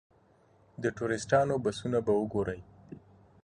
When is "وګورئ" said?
2.19-2.61